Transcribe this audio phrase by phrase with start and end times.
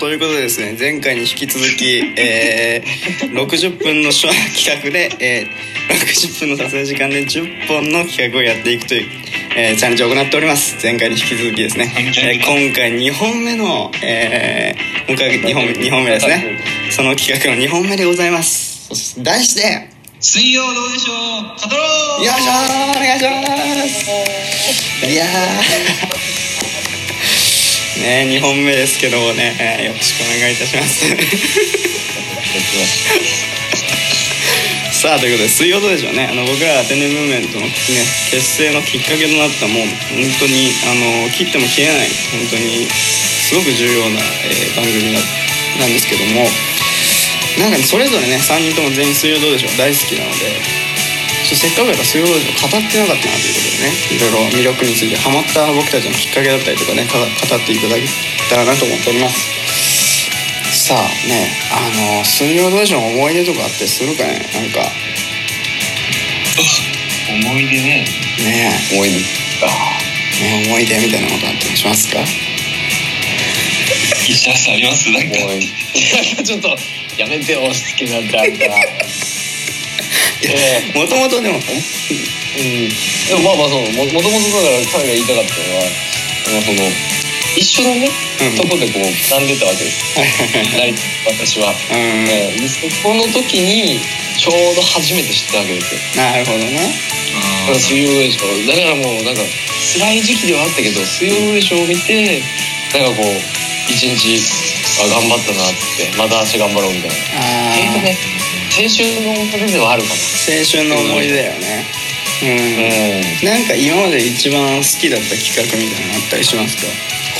[0.00, 1.84] ということでですね前回に引き続き、
[2.16, 4.34] えー、60分の企
[4.66, 9.10] 画で、えー、60分の撮影時間で10本の企画をやっていくという、
[9.58, 10.82] えー、チャレンジを行っております。
[10.82, 11.92] 前回に引き続きですね、
[12.24, 16.58] えー、今回2本目の、えー、今回2本 ,2 本目ですね。
[16.90, 19.22] その企画の2本目でございます。
[19.22, 21.16] 題して水曜どうでしょう？
[21.70, 22.24] 語ろう！
[22.24, 23.28] よいしょお願いしま
[25.04, 25.06] す。
[25.06, 25.26] いや
[28.00, 31.04] ね2本目ですけどもね、えー、よろしくお願いいたします。
[35.00, 36.28] さあということで水曜どうでしょうね。
[36.28, 37.72] あの僕ら天然ムーブメントの、ね、
[38.28, 40.92] 結成のきっかけとなったもう本当にあ
[41.24, 45.16] の切っても切れない本当にすごく重要な、えー、番組
[45.80, 46.44] なんですけども
[47.64, 49.76] なんか、ね、それぞれね3人とも全員水曜どうでしょう。
[49.80, 50.79] 大好きなので
[51.56, 57.26] せっかくだから水曜どうでしょう語ってなかったなということでねいろいろ魅力についてハマった僕たちのきっかけだったりとかね語っ
[57.66, 58.06] ていただけ
[58.48, 59.50] たらなと思っております。
[60.72, 64.40] さあねあの水曜どうでしょう思い出とかあってするかね？
[64.54, 64.90] なんか。
[67.30, 68.04] 思い出ね。
[68.38, 68.70] ね。
[68.92, 69.16] 思い出
[69.62, 69.68] あ
[70.42, 72.18] ね思い出みたいなことあったりしますか？
[74.28, 75.10] 石田さんあります？
[75.10, 75.36] なんか。
[76.42, 76.76] ちょっと
[77.18, 78.42] やめて押し付けなんてあ
[80.40, 81.56] んたもともとでも。
[81.56, 82.88] うん。
[82.88, 83.82] でもまあまあそう。
[83.92, 86.82] もともとだから彼が言いたかったのはその
[87.56, 90.14] 一緒のね、うん、とこでこう並んでたわけです。
[91.26, 94.00] 私は、うん、えー、そこの時に
[94.38, 96.24] ちょうど初めて知ったわけですよ。
[96.24, 96.78] なるほどね。
[97.66, 99.42] だから水曜でしょだからもうなんか
[99.80, 102.42] 辛い時期ではあったけど水曜でしょを見て
[102.94, 104.38] なんかこう一日
[105.02, 107.16] あ頑張ったなってまた明日頑張ろうみたいな。
[107.38, 108.16] ああ、ね、
[108.80, 111.84] 青春の思い出ではあるかな青春の思い出だよね。
[112.40, 116.88] うん、なんか今まで一番好きだった企画みたいなのあったりしますか？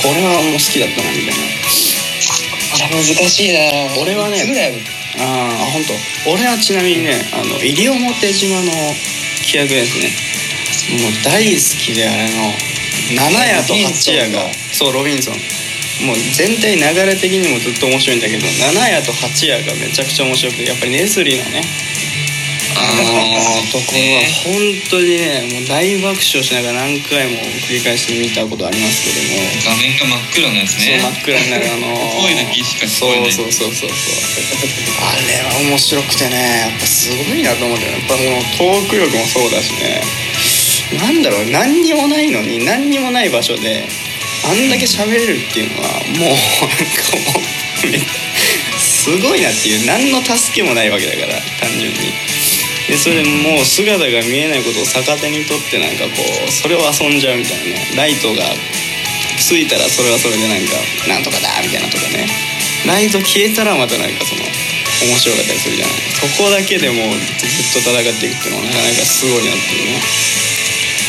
[0.04, 1.40] これはもう好きだったなみたいな。
[2.84, 3.96] あ難しいな。
[4.04, 4.44] 俺はね
[5.16, 5.96] ああ本当。
[6.36, 8.68] 俺はちなみにねあの西表島の
[9.40, 10.12] 企画ですね。
[11.00, 12.52] もう大好きであれの
[13.16, 14.44] 七夜と八夜が。
[14.76, 15.34] そうロビンソン
[16.06, 21.62] もう全体流れ的にもずっと面白いんだけど七夜と八夜がめちゃくちゃ面白くてやっぱりネスリーのね
[22.80, 24.56] あのところは本
[24.88, 34.20] 当にねもう大爆笑しながら何回も繰り返して見たことありますけども画面が真っ暗なやつねそう真っ暗になるあの声だけしか聞こえないそうそうそうそう
[35.02, 40.00] あれは面白くてねやっぱすごいなと思ってやっぱもうトーク力もそうだしね
[40.98, 43.86] なんだろう何にもないのに何にもない場所で
[44.44, 52.12] あんだけ喋れるっていうのはもうなんかもうすごいなっていう何の助けもないわけだから単純に。
[52.88, 57.78] でそれもう姿が見えないことを逆手にとってなんかこうそれを遊んじゃうみたいな。
[57.78, 58.42] ねライトが
[59.38, 60.74] ついたらそれはそれでなんか
[61.06, 62.26] なんとかだみたいなとかね。
[62.86, 70.00] ライト消えたらまたなんかその面白かったりするじゃないそこだけでもずっと戦っていくっていうのはなかなかすごいなっていうね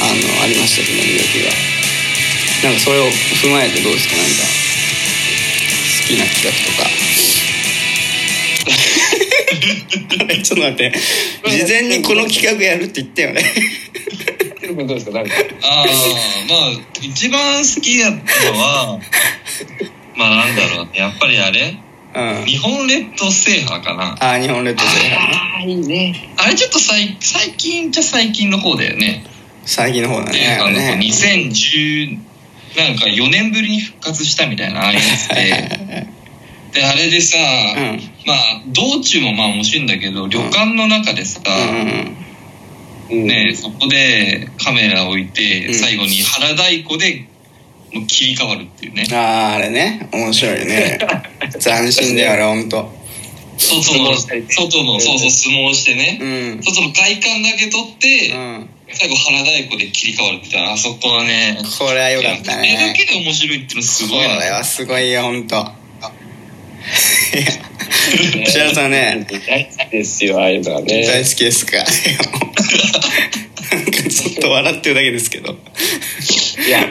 [0.04, 1.61] あのありましたけど魅力が。
[2.64, 4.16] なんかそれを踏まえてどうですか？
[4.18, 4.32] なんか
[6.02, 6.90] 好きな企画とか。
[10.44, 10.92] ちょっと待って。
[11.50, 13.44] 事前にこの企画やるって言ったよね。
[14.78, 15.20] どうですか？
[15.20, 19.00] ああまあ一番好きだったのは
[20.16, 21.76] まあなんだろうやっぱりあれ？
[22.14, 24.18] うん、日本列島制覇かな。
[24.20, 25.18] ああ日本列島制覇ね。
[25.34, 26.30] ああいいね。
[26.38, 29.24] あれちょっと最最近じゃ最近の方だよね。
[29.66, 30.98] 最近の方だねあのね。
[31.02, 32.18] 2010
[32.76, 36.08] なんか4年ぶりに復活したみたいなああいうやつで
[36.74, 41.42] であれでさ、うん、まあ道中もまあ面白いんだけど旅館の中でさ、
[43.10, 47.28] うん、ね、そこでカメラ置いて、最後に腹太鼓で
[47.94, 49.06] もう切り替わるっていうね。
[49.12, 50.10] あああれね。
[50.14, 50.98] 面白いね。
[51.60, 53.02] 斬新だよあれ本当
[53.58, 56.26] 外の外のそうそう相撲してね、う
[56.60, 62.78] ん、外の外観だけ取って、うん最後腹太鼓で切り替わるってあそこはねこれはよかったね。
[62.78, 64.36] それだけで面白いってのすごいな。
[64.36, 65.66] これはすごいよ本当
[68.44, 69.28] 石原さんね。
[69.48, 71.06] 大好きですよああいうのはね。
[71.06, 71.78] 大好きですか？
[71.78, 71.86] なん
[73.86, 75.54] かちょっと笑ってるだけですけど。
[75.54, 75.56] い
[76.70, 76.86] や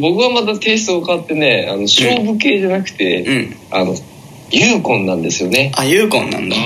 [0.00, 3.94] 僕はまたテイストを変わってねあの勝負系じゃなくて、うん、あの
[4.50, 5.72] ユーコンなんですよね。
[5.76, 6.56] あユーコンなんだ。
[6.56, 6.60] あ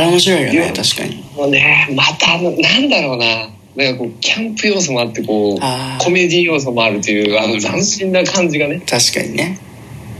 [0.00, 1.24] れ面白いよね確かに。
[1.34, 5.58] もうねまたなんだろうななんかこうキャンプ要素もあってこう
[6.02, 9.58] コメディ要素もあるというあの斬新な感じがね確かにね。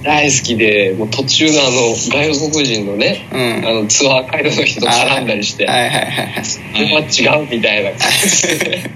[0.03, 7.91] 大好きでもう途中のあの外国人のね、うん、あのツアーガイドの人と絡んだりしてはいはいはいそれは違うみたいな。
[7.93, 8.91] 感じで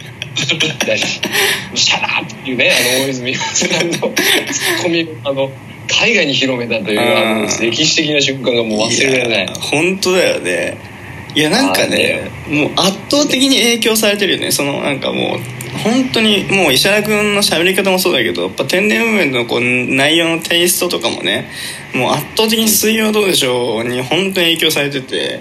[1.75, 5.51] シャラーっていうねあの大泉洋さんのツッコミあの
[5.89, 9.55] 海外に広めたというあの歴史的な瞬間がもう忘れられない。
[9.55, 10.96] 本当だよね
[11.37, 14.51] いやなんかねもう圧倒的に影響されてるよね。
[14.51, 21.51] そのなんかもう本当にもう石原君の喋り方もそうだけどやっぱ天然ムーブメントのこう内容のテイストとかもね
[21.95, 25.41] もう圧倒的に「水曜どうでしょう」に本当に影響されてて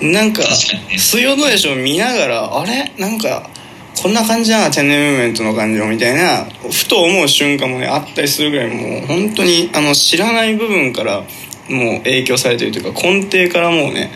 [0.00, 0.44] なんか
[0.96, 2.92] 「水曜どうでしょう」見ながらあれ？
[2.96, 3.50] なんか
[4.00, 11.24] こんな感じな天然ムーブメントの感情みたいなふと思う瞬間もねあったりするぐらいもう本当にあの知らない部分から
[11.68, 14.10] もう影響されてるというか根底からもうね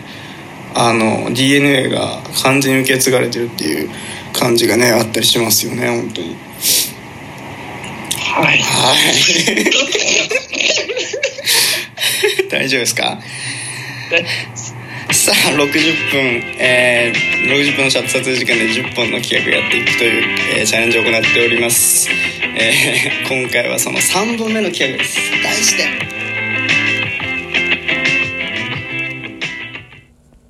[0.75, 3.91] あの DNA が完全に受け継がれてるっていう
[4.33, 6.37] 感じがねあったりしますよね本当に。
[8.19, 8.59] はい。
[8.59, 9.71] はい。
[12.51, 13.19] 大丈夫ですか？
[15.13, 16.21] さあ60分、
[16.59, 22.09] えー、60分の撮影時間で10本の企画やっていくという、えー、チャレンジを行っております、
[22.57, 25.19] えー、今回はその3本目の企画です。
[25.43, 26.14] 題して